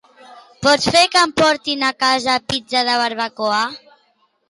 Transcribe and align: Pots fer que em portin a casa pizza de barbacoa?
Pots 0.67 0.87
fer 0.95 1.03
que 1.17 1.21
em 1.27 1.35
portin 1.43 1.87
a 1.91 1.93
casa 2.07 2.41
pizza 2.55 2.85
de 2.91 2.99
barbacoa? 3.07 3.65